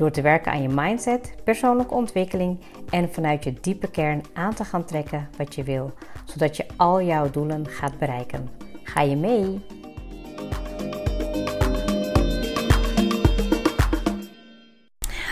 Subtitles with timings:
[0.00, 4.64] Door te werken aan je mindset, persoonlijke ontwikkeling en vanuit je diepe kern aan te
[4.64, 5.92] gaan trekken wat je wil,
[6.24, 8.48] zodat je al jouw doelen gaat bereiken.
[8.82, 9.60] Ga je mee?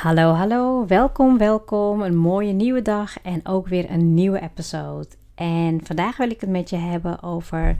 [0.02, 2.02] Hallo, hallo, welkom, welkom.
[2.02, 5.08] Een mooie nieuwe dag en ook weer een nieuwe episode.
[5.34, 7.76] En vandaag wil ik het met je hebben over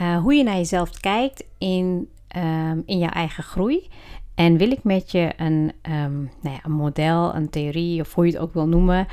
[0.00, 3.88] uh, hoe je naar jezelf kijkt in, um, in jouw eigen groei.
[4.40, 8.26] En wil ik met je een, um, nou ja, een model, een theorie of hoe
[8.26, 9.06] je het ook wil noemen,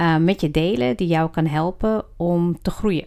[0.00, 3.06] uh, met je delen die jou kan helpen om te groeien.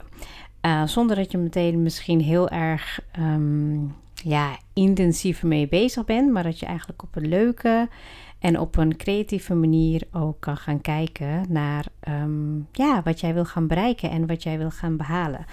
[0.61, 6.43] Uh, zonder dat je meteen misschien heel erg um, ja, intensief mee bezig bent, maar
[6.43, 7.89] dat je eigenlijk op een leuke
[8.39, 13.45] en op een creatieve manier ook kan gaan kijken naar um, ja, wat jij wil
[13.45, 15.45] gaan bereiken en wat jij wil gaan behalen.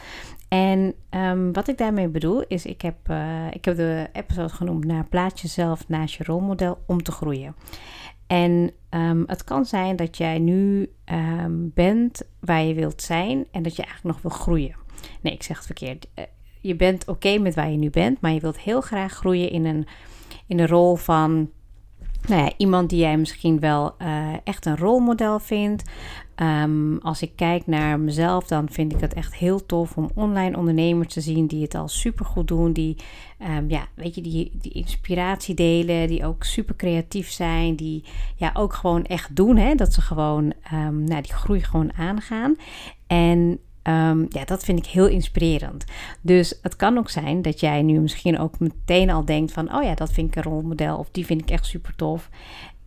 [0.48, 4.84] En um, wat ik daarmee bedoel is, ik heb, uh, ik heb de episode genoemd
[4.84, 7.54] naar plaats jezelf naast je rolmodel om te groeien.
[8.26, 10.92] En um, het kan zijn dat jij nu
[11.74, 14.74] bent waar je wilt zijn en dat je eigenlijk nog wil groeien.
[15.20, 16.06] Nee, ik zeg het verkeerd.
[16.60, 19.64] Je bent oké met waar je nu bent, maar je wilt heel graag groeien in
[19.64, 19.86] een,
[20.46, 21.50] in een rol van
[22.28, 25.82] nou ja, iemand die jij misschien wel uh, echt een rolmodel vindt.
[26.36, 30.56] Um, als ik kijk naar mezelf, dan vind ik het echt heel tof om online
[30.56, 32.72] ondernemers te zien die het al super goed doen.
[32.72, 32.96] Die,
[33.56, 37.76] um, ja, weet je, die, die inspiratie delen, die ook super creatief zijn.
[37.76, 38.04] Die
[38.36, 39.56] ja, ook gewoon echt doen.
[39.56, 42.56] Hè, dat ze gewoon um, nou, die groei gewoon aangaan.
[43.06, 45.84] En Um, ja, dat vind ik heel inspirerend.
[46.20, 49.82] Dus het kan ook zijn dat jij nu misschien ook meteen al denkt van, oh
[49.82, 52.28] ja, dat vind ik een rolmodel of die vind ik echt super tof.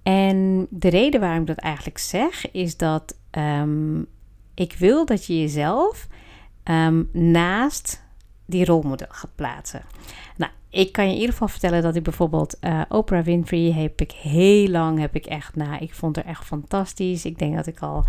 [0.03, 4.05] En de reden waarom ik dat eigenlijk zeg, is dat um,
[4.53, 6.07] ik wil dat je jezelf
[6.63, 8.03] um, naast
[8.45, 9.81] die rolmodel gaat plaatsen.
[10.37, 14.01] Nou, ik kan je in ieder geval vertellen dat ik bijvoorbeeld uh, Oprah Winfrey heb
[14.01, 17.25] ik heel lang, heb ik echt, nou, ik vond haar echt fantastisch.
[17.25, 18.05] Ik denk dat ik al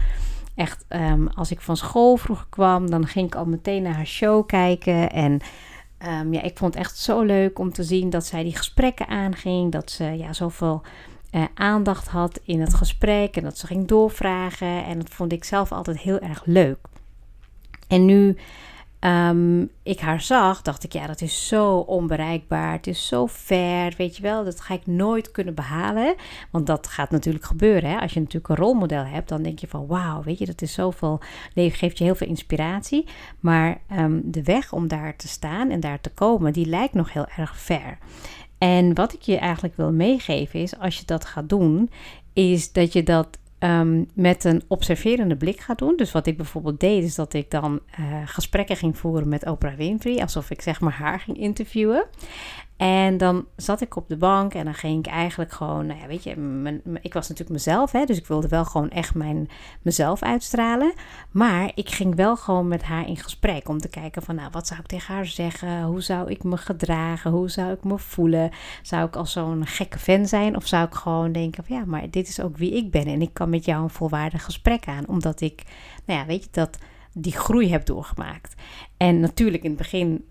[0.54, 4.06] echt, um, als ik van school vroeger kwam, dan ging ik al meteen naar haar
[4.06, 5.10] show kijken.
[5.10, 5.40] En
[6.06, 9.06] um, ja, ik vond het echt zo leuk om te zien dat zij die gesprekken
[9.08, 9.72] aanging.
[9.72, 10.82] Dat ze ja, zoveel
[11.32, 14.84] uh, aandacht had in het gesprek en dat ze ging doorvragen.
[14.84, 16.78] En dat vond ik zelf altijd heel erg leuk.
[17.88, 18.36] En nu
[19.06, 22.72] um, ik haar zag, dacht ik, ja, dat is zo onbereikbaar.
[22.72, 24.44] Het is zo ver, weet je wel.
[24.44, 26.14] Dat ga ik nooit kunnen behalen.
[26.50, 27.90] Want dat gaat natuurlijk gebeuren.
[27.90, 27.98] Hè?
[28.00, 30.72] Als je natuurlijk een rolmodel hebt, dan denk je van, wauw, weet je, dat is
[30.72, 31.20] zoveel.
[31.54, 33.06] Nee, geeft je heel veel inspiratie.
[33.40, 37.12] Maar um, de weg om daar te staan en daar te komen, die lijkt nog
[37.12, 37.98] heel erg ver.
[38.58, 41.90] En wat ik je eigenlijk wil meegeven is, als je dat gaat doen,
[42.32, 45.96] is dat je dat um, met een observerende blik gaat doen.
[45.96, 49.74] Dus wat ik bijvoorbeeld deed, is dat ik dan uh, gesprekken ging voeren met Oprah
[49.74, 52.04] Winfrey, alsof ik zeg maar haar ging interviewen.
[52.76, 56.06] En dan zat ik op de bank en dan ging ik eigenlijk gewoon, nou ja,
[56.06, 56.30] weet je,
[57.00, 59.48] ik was natuurlijk mezelf, hè, dus ik wilde wel gewoon echt mijn,
[59.82, 60.92] mezelf uitstralen.
[61.30, 64.66] Maar ik ging wel gewoon met haar in gesprek om te kijken van, nou, wat
[64.66, 65.82] zou ik tegen haar zeggen?
[65.82, 67.30] Hoe zou ik me gedragen?
[67.30, 68.50] Hoe zou ik me voelen?
[68.82, 70.56] Zou ik als zo'n gekke fan zijn?
[70.56, 73.22] Of zou ik gewoon denken van, ja, maar dit is ook wie ik ben en
[73.22, 75.62] ik kan met jou een volwaardig gesprek aan, omdat ik,
[76.04, 76.78] nou ja, weet je, dat
[77.12, 78.54] die groei heb doorgemaakt.
[78.96, 80.24] En natuurlijk in het begin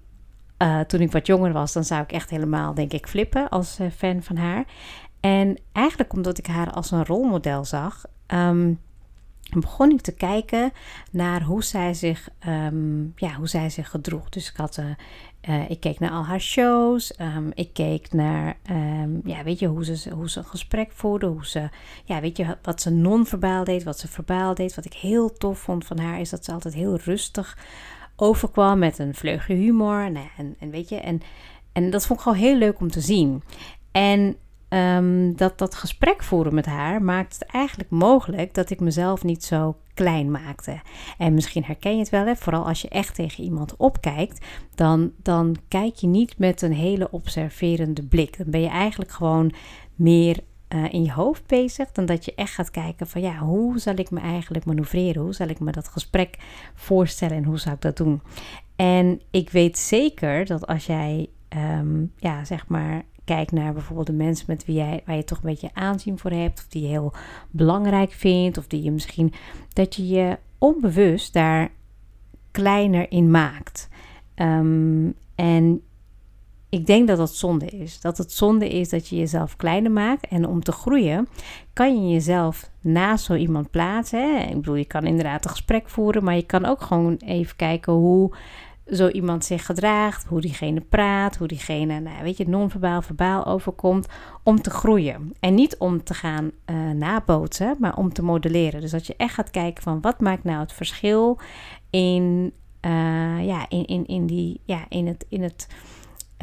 [0.63, 3.79] uh, toen ik wat jonger was, dan zou ik echt helemaal, denk ik, flippen als
[3.79, 4.65] uh, fan van haar.
[5.19, 8.79] En eigenlijk omdat ik haar als een rolmodel zag, um,
[9.53, 10.71] begon ik te kijken
[11.11, 14.29] naar hoe zij zich, um, ja, hoe zij zich gedroeg.
[14.29, 14.77] Dus ik had,
[15.49, 17.19] uh, ik keek naar al haar shows.
[17.19, 18.57] Um, ik keek naar,
[19.23, 21.25] ja, weet je, hoe ze, hoe ze een gesprek voerde.
[21.25, 21.69] Hoe ze,
[22.03, 24.75] ja, weet je, wat ze non-verbaal deed, wat ze verbaal deed.
[24.75, 27.57] Wat ik heel tof vond van haar, is dat ze altijd heel rustig
[28.15, 30.03] overkwam met een vleugje humor.
[30.37, 31.21] En, en weet je, en,
[31.73, 33.43] en dat vond ik gewoon heel leuk om te zien.
[33.91, 34.35] En
[34.69, 39.43] um, dat, dat gesprek voeren met haar maakt het eigenlijk mogelijk dat ik mezelf niet
[39.43, 40.81] zo klein maakte.
[41.17, 42.35] En misschien herken je het wel, hè?
[42.35, 44.45] vooral als je echt tegen iemand opkijkt,
[44.75, 48.37] dan, dan kijk je niet met een hele observerende blik.
[48.37, 49.53] Dan ben je eigenlijk gewoon
[49.95, 50.39] meer
[50.73, 53.95] uh, in je hoofd bezig, dan dat je echt gaat kijken van ja, hoe zal
[53.95, 55.21] ik me eigenlijk manoeuvreren?
[55.21, 56.37] Hoe zal ik me dat gesprek
[56.73, 58.21] voorstellen en hoe zou ik dat doen?
[58.75, 61.27] En ik weet zeker dat als jij
[61.79, 65.37] um, ja, zeg maar kijkt naar bijvoorbeeld de mensen met wie jij, waar je toch
[65.37, 67.13] een beetje aanzien voor hebt, of die je heel
[67.51, 69.33] belangrijk vindt, of die je misschien,
[69.73, 71.71] dat je je onbewust daar
[72.51, 73.89] kleiner in maakt.
[74.35, 75.81] Ehm, en
[76.73, 78.01] ik denk dat dat zonde is.
[78.01, 80.27] Dat het zonde is dat je jezelf kleiner maakt.
[80.27, 81.27] En om te groeien
[81.73, 84.19] kan je jezelf naast zo iemand plaatsen.
[84.19, 84.43] Hè?
[84.43, 87.93] Ik bedoel, je kan inderdaad een gesprek voeren, maar je kan ook gewoon even kijken
[87.93, 88.35] hoe
[88.87, 94.07] zo iemand zich gedraagt, hoe diegene praat, hoe diegene, nou, weet je, non-verbaal, verbaal overkomt,
[94.43, 95.33] om te groeien.
[95.39, 98.81] En niet om te gaan uh, nabootsen, maar om te modelleren.
[98.81, 101.39] Dus dat je echt gaat kijken van wat maakt nou het verschil
[101.89, 105.25] in, uh, ja, in, in, in, die, ja, in het.
[105.29, 105.67] In het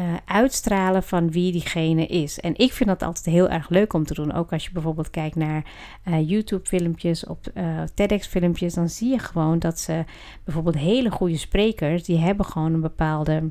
[0.01, 2.41] uh, uitstralen van wie diegene is.
[2.41, 4.33] En ik vind dat altijd heel erg leuk om te doen.
[4.33, 5.65] Ook als je bijvoorbeeld kijkt naar
[6.09, 10.05] uh, YouTube-filmpjes, op uh, TEDx-filmpjes, dan zie je gewoon dat ze
[10.45, 13.49] bijvoorbeeld hele goede sprekers, die hebben gewoon een bepaalde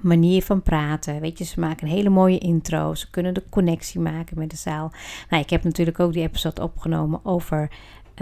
[0.00, 1.20] manier van praten.
[1.20, 2.94] Weet je, ze maken een hele mooie intro.
[2.94, 4.92] Ze kunnen de connectie maken met de zaal.
[5.30, 7.70] Nou, ik heb natuurlijk ook die episode opgenomen over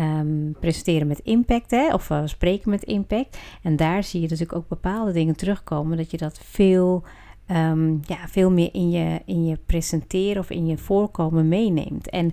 [0.01, 3.39] um, presenteren met impact, hè, of spreken met impact.
[3.63, 7.05] En daar zie je natuurlijk ook bepaalde dingen terugkomen, dat je dat veel
[7.51, 12.11] um, ja, veel meer in je, in je presenteren of in je voorkomen meeneemt.
[12.11, 12.33] En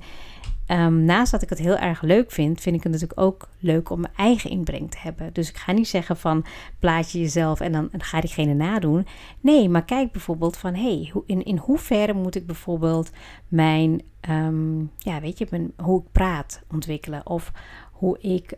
[0.68, 3.90] um, naast dat ik het heel erg leuk vind, vind ik het natuurlijk ook leuk
[3.90, 5.34] om mijn eigen inbreng te hebben.
[5.34, 6.46] Dus ik ga niet zeggen van
[6.80, 9.08] plaat je jezelf en dan, ga diegene nadoen.
[9.40, 13.12] Nee, maar kijk bijvoorbeeld van hey, in, in hoeverre moet ik bijvoorbeeld
[13.48, 17.52] mijn, um, ja, weet je, mijn, hoe ik praat ontwikkelen of
[17.92, 18.54] hoe ik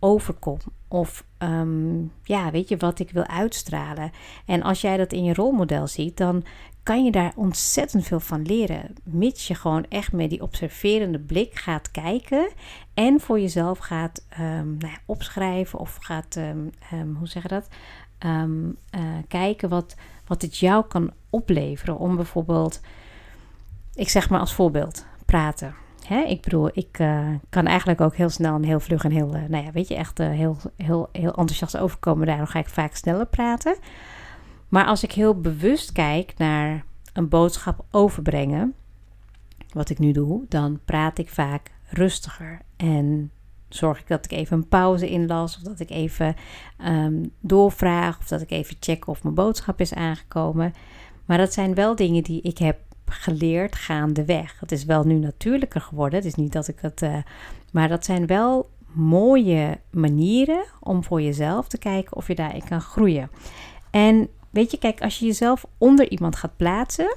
[0.00, 0.58] overkom.
[0.88, 4.10] Of um, ja, weet je wat ik wil uitstralen.
[4.46, 6.44] En als jij dat in je rolmodel ziet, dan
[6.82, 8.94] kan je daar ontzettend veel van leren.
[9.04, 12.50] Mits je gewoon echt met die observerende blik gaat kijken.
[12.94, 16.38] En voor jezelf gaat um, nou ja, opschrijven of gaat,
[17.18, 17.68] hoe zeg je dat?
[18.24, 18.70] Uh,
[19.28, 19.94] kijken wat,
[20.26, 21.98] wat het jou kan opleveren.
[21.98, 22.80] Om bijvoorbeeld,
[23.94, 25.74] ik zeg maar als voorbeeld, praten.
[26.08, 26.20] Hè?
[26.20, 29.42] Ik bedoel, ik uh, kan eigenlijk ook heel snel en heel vlug en heel, uh,
[29.48, 32.26] nou ja, weet je, echt uh, heel, heel, heel enthousiast overkomen.
[32.26, 33.76] Daarom ga ik vaak sneller praten.
[34.68, 38.74] Maar als ik heel bewust kijk naar een boodschap overbrengen,
[39.72, 42.60] wat ik nu doe, dan praat ik vaak rustiger.
[42.76, 43.30] En
[43.68, 46.34] zorg ik dat ik even een pauze inlas, of dat ik even
[46.86, 50.72] um, doorvraag, of dat ik even check of mijn boodschap is aangekomen.
[51.24, 52.78] Maar dat zijn wel dingen die ik heb
[53.10, 54.60] geleerd gaandeweg.
[54.60, 56.18] Het is wel nu natuurlijker geworden.
[56.18, 57.02] Het is niet dat ik het.
[57.02, 57.16] Uh,
[57.72, 62.80] maar dat zijn wel mooie manieren om voor jezelf te kijken of je daarin kan
[62.80, 63.30] groeien.
[63.90, 67.16] En weet je, kijk, als je jezelf onder iemand gaat plaatsen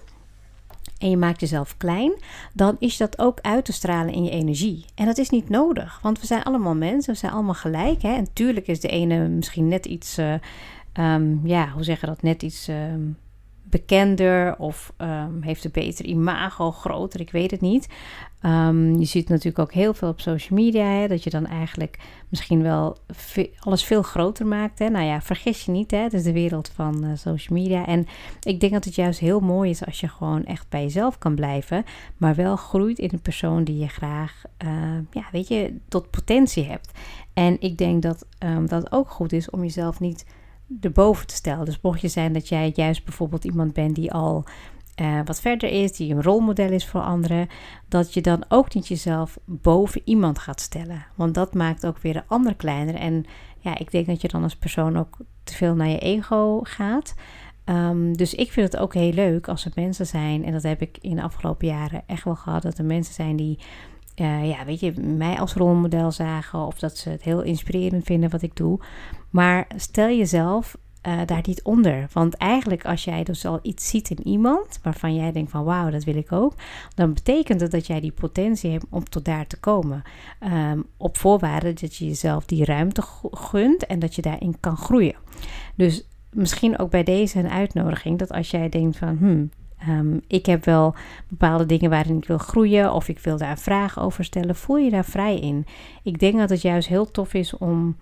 [0.97, 2.13] en je maakt jezelf klein,
[2.53, 4.85] dan is dat ook uit te stralen in je energie.
[4.95, 8.01] En dat is niet nodig, want we zijn allemaal mensen, we zijn allemaal gelijk.
[8.01, 8.13] Hè?
[8.13, 10.33] En tuurlijk is de ene misschien net iets, uh,
[10.93, 12.67] um, ja, hoe zeg je dat, net iets.
[12.67, 13.17] Um,
[13.71, 17.87] bekender of um, heeft een beter imago, groter, ik weet het niet.
[18.45, 21.99] Um, je ziet natuurlijk ook heel veel op social media, hè, dat je dan eigenlijk
[22.29, 22.97] misschien wel
[23.59, 24.79] alles veel groter maakt.
[24.79, 24.89] Hè.
[24.89, 27.85] Nou ja, vergis je niet, hè, het is de wereld van uh, social media.
[27.85, 28.07] En
[28.41, 31.35] ik denk dat het juist heel mooi is als je gewoon echt bij jezelf kan
[31.35, 31.83] blijven,
[32.17, 34.69] maar wel groeit in een persoon die je graag, uh,
[35.11, 36.91] ja, weet je, tot potentie hebt.
[37.33, 38.25] En ik denk dat
[38.65, 40.25] dat ook goed is om jezelf niet
[40.79, 41.65] te stellen.
[41.65, 44.43] Dus mocht je zijn dat jij juist bijvoorbeeld iemand bent die al
[45.01, 47.47] uh, wat verder is, die een rolmodel is voor anderen,
[47.87, 51.05] dat je dan ook niet jezelf boven iemand gaat stellen.
[51.15, 52.95] Want dat maakt ook weer de ander kleiner.
[52.95, 53.25] En
[53.57, 57.13] ja, ik denk dat je dan als persoon ook te veel naar je ego gaat.
[57.65, 60.81] Um, dus ik vind het ook heel leuk als er mensen zijn, en dat heb
[60.81, 63.59] ik in de afgelopen jaren echt wel gehad, dat er mensen zijn die
[64.21, 68.29] uh, ja, weet je, mij als rolmodel zagen of dat ze het heel inspirerend vinden
[68.29, 68.79] wat ik doe.
[69.29, 72.07] Maar stel jezelf uh, daar niet onder.
[72.13, 75.89] Want eigenlijk als jij dus al iets ziet in iemand waarvan jij denkt van wauw,
[75.89, 76.53] dat wil ik ook,
[76.95, 80.01] dan betekent het dat jij die potentie hebt om tot daar te komen.
[80.43, 83.01] Um, op voorwaarde dat je jezelf die ruimte
[83.31, 85.15] gunt en dat je daarin kan groeien.
[85.75, 89.49] Dus misschien ook bij deze een uitnodiging dat als jij denkt van hmm,
[89.89, 90.95] Um, ik heb wel
[91.27, 94.55] bepaalde dingen waarin ik wil groeien of ik wil daar vraag over stellen.
[94.55, 95.65] Voel je daar vrij in?
[96.03, 97.95] Ik denk dat het juist heel tof is om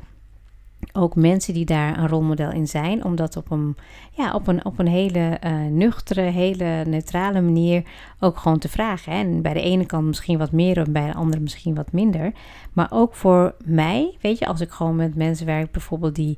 [0.94, 3.76] ook mensen die daar een rolmodel in zijn, om dat op een,
[4.12, 7.84] ja, op een, op een hele uh, nuchtere, hele neutrale manier
[8.20, 9.12] ook gewoon te vragen.
[9.12, 9.20] Hè?
[9.20, 12.32] En bij de ene kant misschien wat meer en bij de andere misschien wat minder.
[12.74, 16.38] Maar ook voor mij, weet je, als ik gewoon met mensen werk, bijvoorbeeld die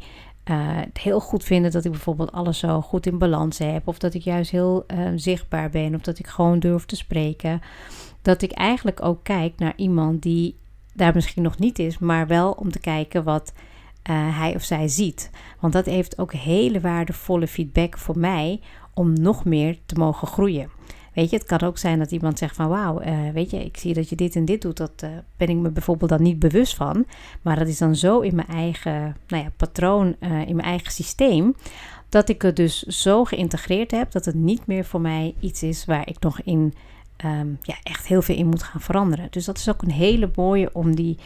[0.53, 3.87] het heel goed vinden dat ik bijvoorbeeld alles zo goed in balans heb.
[3.87, 5.95] Of dat ik juist heel uh, zichtbaar ben.
[5.95, 7.61] Of dat ik gewoon durf te spreken.
[8.21, 10.55] Dat ik eigenlijk ook kijk naar iemand die
[10.93, 11.97] daar misschien nog niet is.
[11.97, 13.53] Maar wel om te kijken wat
[14.09, 15.29] uh, hij of zij ziet.
[15.59, 18.59] Want dat heeft ook hele waardevolle feedback voor mij.
[18.93, 20.69] Om nog meer te mogen groeien.
[21.13, 23.77] Weet je, het kan ook zijn dat iemand zegt van wauw, uh, weet je, ik
[23.77, 24.77] zie dat je dit en dit doet.
[24.77, 27.05] Dat uh, ben ik me bijvoorbeeld dan niet bewust van.
[27.41, 30.91] Maar dat is dan zo in mijn eigen nou ja, patroon, uh, in mijn eigen
[30.91, 31.55] systeem.
[32.09, 35.85] Dat ik het dus zo geïntegreerd heb dat het niet meer voor mij iets is
[35.85, 36.73] waar ik nog in
[37.25, 39.27] um, ja, echt heel veel in moet gaan veranderen.
[39.29, 41.17] Dus dat is ook een hele mooie om die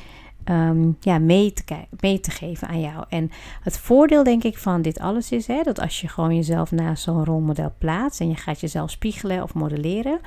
[0.50, 1.64] um, ja, mee, te
[2.00, 3.06] mee te geven aan jou.
[3.10, 6.72] En het voordeel, denk ik, van dit alles is hè, dat als je gewoon jezelf
[6.72, 10.20] naast zo'n rolmodel plaatst en je gaat jezelf spiegelen of modelleren,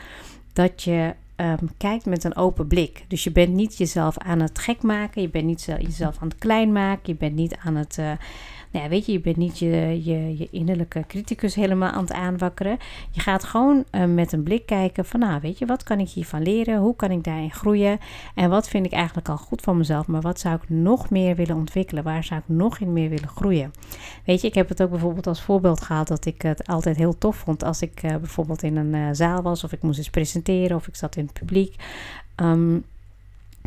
[0.52, 3.04] dat je um, kijkt met een open blik.
[3.08, 6.38] Dus je bent niet jezelf aan het gek maken, je bent niet jezelf aan het
[6.38, 7.96] klein maken, je bent niet aan het.
[8.00, 8.10] Uh,
[8.70, 12.12] nou ja, weet je, je bent niet je, je, je innerlijke criticus helemaal aan het
[12.12, 12.78] aanwakkeren.
[13.10, 16.08] Je gaat gewoon uh, met een blik kijken van, nou, weet je, wat kan ik
[16.08, 16.78] hiervan leren?
[16.78, 17.98] Hoe kan ik daarin groeien?
[18.34, 20.06] En wat vind ik eigenlijk al goed van mezelf?
[20.06, 22.04] Maar wat zou ik nog meer willen ontwikkelen?
[22.04, 23.72] Waar zou ik nog in meer willen groeien?
[24.24, 27.18] Weet je, ik heb het ook bijvoorbeeld als voorbeeld gehad dat ik het altijd heel
[27.18, 30.10] tof vond als ik uh, bijvoorbeeld in een uh, zaal was of ik moest eens
[30.10, 31.74] presenteren of ik zat in het publiek.
[32.36, 32.84] Um,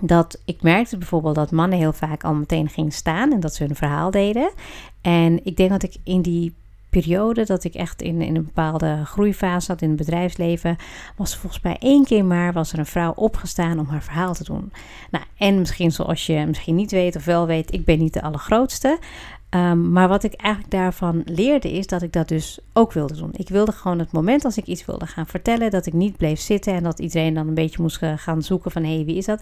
[0.01, 3.63] dat ik merkte bijvoorbeeld dat mannen heel vaak al meteen gingen staan en dat ze
[3.63, 4.51] hun verhaal deden.
[5.01, 6.53] En ik denk dat ik in die
[6.89, 10.77] periode dat ik echt in, in een bepaalde groeifase zat in het bedrijfsleven,
[11.15, 14.43] was volgens mij één keer maar was er een vrouw opgestaan om haar verhaal te
[14.43, 14.71] doen.
[15.11, 18.21] Nou, en misschien zoals je misschien niet weet of wel weet, ik ben niet de
[18.21, 18.99] allergrootste.
[19.55, 23.31] Um, maar wat ik eigenlijk daarvan leerde is dat ik dat dus ook wilde doen.
[23.33, 26.39] Ik wilde gewoon het moment als ik iets wilde gaan vertellen, dat ik niet bleef
[26.39, 29.25] zitten en dat iedereen dan een beetje moest gaan zoeken van hé, hey, wie is
[29.25, 29.41] dat?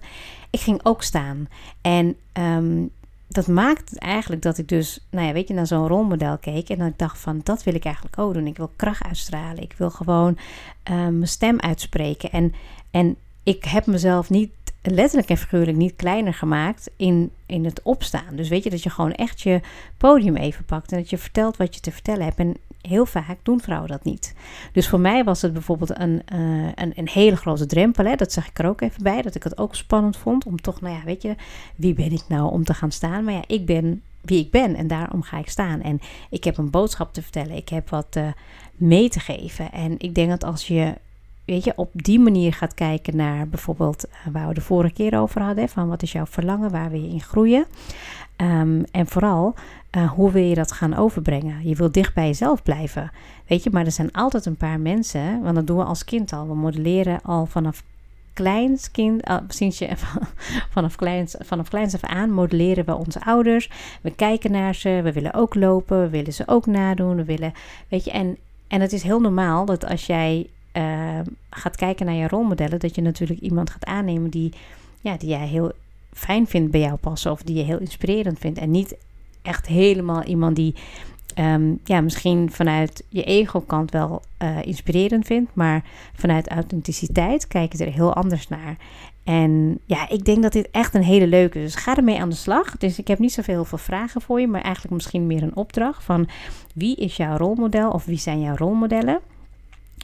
[0.50, 1.48] Ik ging ook staan.
[1.82, 2.90] En um,
[3.30, 6.70] dat maakte eigenlijk dat ik dus, nou ja, weet je, naar zo'n rolmodel keek.
[6.70, 8.48] En dat ik dacht van, dat wil ik eigenlijk ook doen.
[8.48, 9.64] Ik wil kracht uitstralen.
[9.64, 10.38] Ik wil gewoon
[10.92, 12.32] uh, mijn stem uitspreken.
[12.32, 12.54] En,
[12.92, 18.36] en ik heb mezelf niet letterlijk en figuurlijk niet kleiner gemaakt in, in het opstaan.
[18.36, 19.62] Dus weet je, dat je gewoon echt je
[19.98, 20.92] podium even pakt.
[20.92, 22.40] En dat je vertelt wat je te vertellen hebt.
[22.40, 24.34] En heel vaak doen vrouwen dat niet.
[24.72, 28.06] Dus voor mij was het bijvoorbeeld een, uh, een, een, hele grote drempel.
[28.06, 28.16] Hè?
[28.16, 29.22] Dat zeg ik er ook even bij.
[29.22, 31.36] Dat ik het ook spannend vond om toch, nou ja, weet je,
[31.76, 33.24] wie ben ik nou om te gaan staan?
[33.24, 35.82] Maar ja, ik ben wie ik ben en daarom ga ik staan.
[35.82, 37.56] En ik heb een boodschap te vertellen.
[37.56, 38.28] Ik heb wat uh,
[38.76, 39.72] mee te geven.
[39.72, 40.94] En ik denk dat als je
[41.50, 45.20] weet je, op die manier gaat kijken naar bijvoorbeeld uh, waar we de vorige keer
[45.20, 47.66] over hadden, van wat is jouw verlangen, waar wil je in groeien.
[48.38, 49.56] Um, en vooral,
[49.98, 51.68] uh, hoe wil je dat gaan overbrengen?
[51.68, 53.12] Je wil dicht bij jezelf blijven,
[53.48, 56.34] weet je, maar er zijn altijd een paar mensen, want dat doen we als kind
[56.34, 56.48] al.
[56.48, 57.84] We modelleren al vanaf
[58.34, 59.90] kleins kind, uh, sinds je
[60.76, 63.70] vanaf kleins, vanaf kleins af aan modelleren we onze ouders.
[64.02, 67.54] We kijken naar ze, we willen ook lopen, we willen ze ook nadoen, we willen,
[67.88, 68.38] weet je, en,
[68.68, 72.96] en het is heel normaal dat als jij uh, gaat kijken naar je rolmodellen, dat
[72.96, 74.54] je natuurlijk iemand gaat aannemen die,
[75.02, 75.72] ja, die jij heel
[76.14, 78.60] fijn vindt bij jou passen of die je heel inspirerend vindt.
[78.60, 78.96] En niet
[79.42, 80.76] echt helemaal iemand die
[81.36, 85.84] um, ja, misschien vanuit je ego-kant wel uh, inspirerend vindt, maar
[86.14, 88.78] vanuit authenticiteit kijk je er heel anders naar.
[89.24, 91.74] En ja, ik denk dat dit echt een hele leuke is.
[91.74, 92.78] Dus ga ermee aan de slag.
[92.78, 96.04] Dus ik heb niet zoveel veel vragen voor je, maar eigenlijk misschien meer een opdracht
[96.04, 96.28] van
[96.74, 99.20] wie is jouw rolmodel of wie zijn jouw rolmodellen?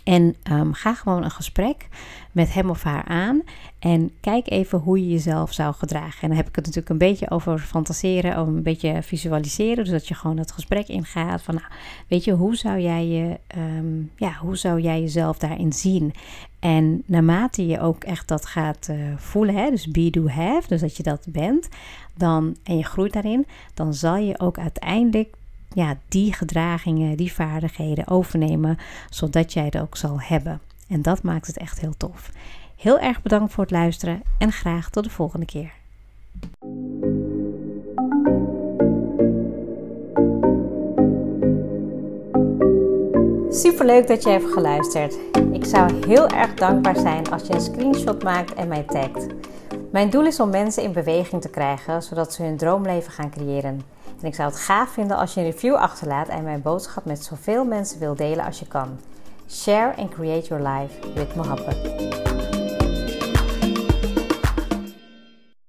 [0.06, 1.88] En um, ga gewoon een gesprek
[2.32, 3.42] met hem of haar aan.
[3.80, 6.22] En kijk even hoe je jezelf zou gedragen.
[6.22, 9.84] En dan heb ik het natuurlijk een beetje over fantaseren, over een beetje visualiseren.
[9.84, 11.42] Dus dat je gewoon het gesprek ingaat.
[11.42, 11.68] Van nou,
[12.08, 16.14] weet je, hoe zou jij je, um, ja, hoe zou jij jezelf daarin zien?
[16.60, 20.82] En naarmate je ook echt dat gaat uh, voelen, hè, dus be, do, have, dus
[20.82, 21.70] dat je dat bent,
[22.14, 25.36] dan, en je groeit daarin, dan zal je ook uiteindelijk
[25.76, 28.78] ja, die gedragingen, die vaardigheden overnemen,
[29.10, 30.62] zodat jij het ook zal hebben.
[30.88, 32.32] En dat maakt het echt heel tof.
[32.78, 35.72] Heel erg bedankt voor het luisteren en graag tot de volgende keer.
[43.50, 45.18] Super leuk dat je hebt geluisterd.
[45.52, 49.26] Ik zou heel erg dankbaar zijn als je een screenshot maakt en mij tagt.
[49.92, 53.95] Mijn doel is om mensen in beweging te krijgen, zodat ze hun droomleven gaan creëren.
[54.22, 57.24] En ik zou het gaaf vinden als je een review achterlaat en mijn boodschap met
[57.24, 59.00] zoveel mensen wil delen als je kan.
[59.50, 62.35] Share and create your life with Mohabbat.